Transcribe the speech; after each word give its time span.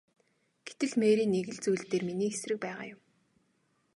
Гэтэл 0.67 0.91
Мэри 1.01 1.25
нэг 1.33 1.45
л 1.55 1.59
зүйл 1.63 1.83
дээр 1.89 2.03
миний 2.07 2.31
эсрэг 2.35 2.57
байгаа 2.63 2.85
юм. 2.93 3.01